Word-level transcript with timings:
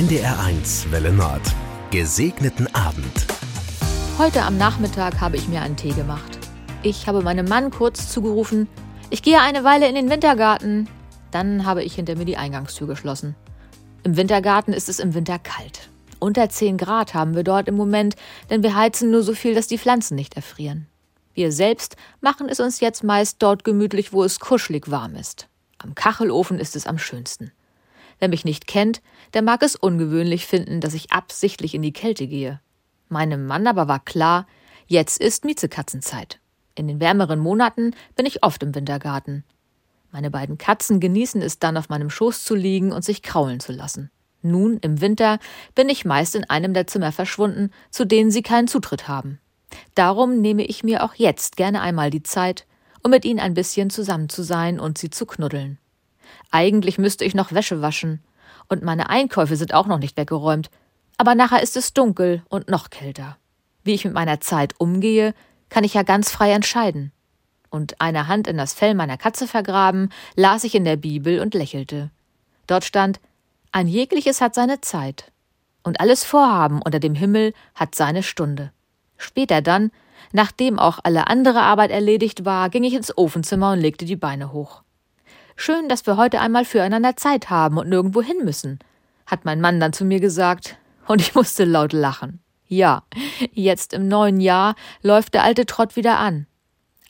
NDR1 0.00 0.90
Welle 0.92 1.12
Nord. 1.12 1.42
Gesegneten 1.90 2.74
Abend. 2.74 3.26
Heute 4.16 4.44
am 4.44 4.56
Nachmittag 4.56 5.20
habe 5.20 5.36
ich 5.36 5.46
mir 5.46 5.60
einen 5.60 5.76
Tee 5.76 5.92
gemacht. 5.92 6.38
Ich 6.82 7.06
habe 7.06 7.20
meinem 7.20 7.46
Mann 7.46 7.70
kurz 7.70 8.08
zugerufen, 8.08 8.66
ich 9.10 9.22
gehe 9.22 9.42
eine 9.42 9.62
Weile 9.62 9.86
in 9.90 9.94
den 9.94 10.08
Wintergarten. 10.08 10.88
Dann 11.32 11.66
habe 11.66 11.84
ich 11.84 11.96
hinter 11.96 12.16
mir 12.16 12.24
die 12.24 12.38
Eingangstür 12.38 12.86
geschlossen. 12.86 13.36
Im 14.02 14.16
Wintergarten 14.16 14.72
ist 14.72 14.88
es 14.88 15.00
im 15.00 15.12
Winter 15.12 15.38
kalt. 15.38 15.90
Unter 16.18 16.48
10 16.48 16.78
Grad 16.78 17.12
haben 17.12 17.34
wir 17.34 17.44
dort 17.44 17.68
im 17.68 17.76
Moment, 17.76 18.16
denn 18.48 18.62
wir 18.62 18.74
heizen 18.74 19.10
nur 19.10 19.22
so 19.22 19.34
viel, 19.34 19.54
dass 19.54 19.66
die 19.66 19.76
Pflanzen 19.76 20.14
nicht 20.14 20.34
erfrieren. 20.34 20.86
Wir 21.34 21.52
selbst 21.52 21.96
machen 22.22 22.48
es 22.48 22.58
uns 22.58 22.80
jetzt 22.80 23.04
meist 23.04 23.36
dort 23.42 23.64
gemütlich, 23.64 24.14
wo 24.14 24.24
es 24.24 24.40
kuschelig 24.40 24.90
warm 24.90 25.14
ist. 25.14 25.48
Am 25.76 25.94
Kachelofen 25.94 26.58
ist 26.58 26.74
es 26.74 26.86
am 26.86 26.96
schönsten. 26.96 27.52
Wer 28.20 28.28
mich 28.28 28.44
nicht 28.44 28.66
kennt, 28.66 29.02
der 29.34 29.42
mag 29.42 29.62
es 29.62 29.74
ungewöhnlich 29.74 30.46
finden, 30.46 30.80
dass 30.80 30.94
ich 30.94 31.10
absichtlich 31.10 31.74
in 31.74 31.82
die 31.82 31.92
Kälte 31.92 32.26
gehe. 32.26 32.60
Meinem 33.08 33.46
Mann 33.46 33.66
aber 33.66 33.88
war 33.88 34.00
klar, 34.00 34.46
jetzt 34.86 35.20
ist 35.20 35.44
Miezekatzenzeit. 35.44 36.38
In 36.74 36.86
den 36.86 37.00
wärmeren 37.00 37.40
Monaten 37.40 37.94
bin 38.14 38.26
ich 38.26 38.44
oft 38.44 38.62
im 38.62 38.74
Wintergarten. 38.74 39.44
Meine 40.12 40.30
beiden 40.30 40.58
Katzen 40.58 41.00
genießen 41.00 41.40
es 41.42 41.58
dann, 41.58 41.76
auf 41.76 41.88
meinem 41.88 42.10
Schoß 42.10 42.44
zu 42.44 42.54
liegen 42.54 42.92
und 42.92 43.04
sich 43.04 43.22
kraulen 43.22 43.60
zu 43.60 43.72
lassen. 43.72 44.10
Nun, 44.42 44.78
im 44.78 45.00
Winter, 45.00 45.38
bin 45.74 45.88
ich 45.88 46.04
meist 46.04 46.34
in 46.34 46.48
einem 46.48 46.74
der 46.74 46.86
Zimmer 46.86 47.12
verschwunden, 47.12 47.70
zu 47.90 48.04
denen 48.06 48.30
sie 48.30 48.42
keinen 48.42 48.68
Zutritt 48.68 49.08
haben. 49.08 49.38
Darum 49.94 50.40
nehme 50.40 50.64
ich 50.64 50.82
mir 50.82 51.04
auch 51.04 51.14
jetzt 51.14 51.56
gerne 51.56 51.80
einmal 51.80 52.10
die 52.10 52.22
Zeit, 52.22 52.66
um 53.02 53.10
mit 53.10 53.24
ihnen 53.24 53.40
ein 53.40 53.54
bisschen 53.54 53.90
zusammen 53.90 54.28
zu 54.28 54.42
sein 54.42 54.80
und 54.80 54.98
sie 54.98 55.10
zu 55.10 55.26
knuddeln. 55.26 55.78
Eigentlich 56.50 56.98
müsste 56.98 57.24
ich 57.24 57.34
noch 57.34 57.52
Wäsche 57.52 57.82
waschen. 57.82 58.22
Und 58.68 58.82
meine 58.82 59.10
Einkäufe 59.10 59.56
sind 59.56 59.74
auch 59.74 59.86
noch 59.86 59.98
nicht 59.98 60.16
weggeräumt. 60.16 60.70
Aber 61.16 61.34
nachher 61.34 61.62
ist 61.62 61.76
es 61.76 61.92
dunkel 61.92 62.42
und 62.48 62.68
noch 62.68 62.90
kälter. 62.90 63.36
Wie 63.82 63.94
ich 63.94 64.04
mit 64.04 64.14
meiner 64.14 64.40
Zeit 64.40 64.74
umgehe, 64.78 65.34
kann 65.68 65.84
ich 65.84 65.94
ja 65.94 66.02
ganz 66.02 66.30
frei 66.30 66.52
entscheiden. 66.52 67.12
Und 67.70 68.00
eine 68.00 68.26
Hand 68.26 68.48
in 68.48 68.56
das 68.56 68.74
Fell 68.74 68.94
meiner 68.94 69.16
Katze 69.16 69.46
vergraben, 69.46 70.10
las 70.34 70.64
ich 70.64 70.74
in 70.74 70.84
der 70.84 70.96
Bibel 70.96 71.40
und 71.40 71.54
lächelte. 71.54 72.10
Dort 72.66 72.84
stand, 72.84 73.20
ein 73.72 73.86
jegliches 73.86 74.40
hat 74.40 74.54
seine 74.54 74.80
Zeit. 74.80 75.30
Und 75.82 76.00
alles 76.00 76.24
Vorhaben 76.24 76.82
unter 76.82 77.00
dem 77.00 77.14
Himmel 77.14 77.54
hat 77.74 77.94
seine 77.94 78.22
Stunde. 78.22 78.72
Später 79.16 79.62
dann, 79.62 79.92
nachdem 80.32 80.78
auch 80.78 80.98
alle 81.02 81.28
andere 81.28 81.62
Arbeit 81.62 81.90
erledigt 81.90 82.44
war, 82.44 82.68
ging 82.70 82.84
ich 82.84 82.94
ins 82.94 83.16
Ofenzimmer 83.16 83.72
und 83.72 83.80
legte 83.80 84.04
die 84.04 84.16
Beine 84.16 84.52
hoch. 84.52 84.82
Schön, 85.62 85.90
dass 85.90 86.06
wir 86.06 86.16
heute 86.16 86.40
einmal 86.40 86.64
füreinander 86.64 87.16
Zeit 87.16 87.50
haben 87.50 87.76
und 87.76 87.90
nirgendwo 87.90 88.22
hin 88.22 88.46
müssen, 88.46 88.78
hat 89.26 89.44
mein 89.44 89.60
Mann 89.60 89.78
dann 89.78 89.92
zu 89.92 90.06
mir 90.06 90.18
gesagt, 90.18 90.78
und 91.06 91.20
ich 91.20 91.34
musste 91.34 91.66
laut 91.66 91.92
lachen. 91.92 92.40
Ja, 92.66 93.02
jetzt 93.52 93.92
im 93.92 94.08
neuen 94.08 94.40
Jahr 94.40 94.74
läuft 95.02 95.34
der 95.34 95.44
alte 95.44 95.66
Trott 95.66 95.96
wieder 95.96 96.18
an. 96.18 96.46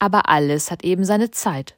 Aber 0.01 0.28
alles 0.28 0.73
hat 0.73 0.83
eben 0.83 1.05
seine 1.05 1.31
Zeit. 1.31 1.77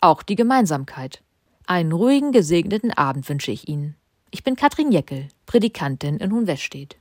Auch 0.00 0.22
die 0.22 0.36
Gemeinsamkeit. 0.36 1.24
Einen 1.66 1.90
ruhigen, 1.90 2.30
gesegneten 2.30 2.92
Abend 2.92 3.28
wünsche 3.28 3.50
ich 3.50 3.68
Ihnen. 3.68 3.96
Ich 4.30 4.44
bin 4.44 4.54
Katrin 4.54 4.92
Jeckel, 4.92 5.26
Predikantin 5.46 6.18
in 6.18 6.30
Hohenwestedt. 6.30 6.98